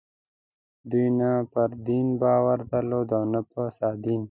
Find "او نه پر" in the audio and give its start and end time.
3.17-3.67